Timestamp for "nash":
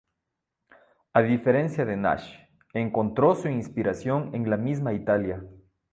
1.95-2.33